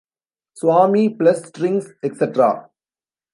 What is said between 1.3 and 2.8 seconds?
Strings, Etc.